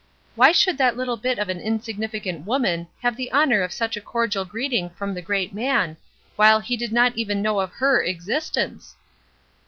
[0.33, 4.01] Why should that little bit of an insignificant woman have the honor of such a
[4.01, 5.95] cordial greeting from the great man,
[6.37, 8.95] while he did not even know of her existence?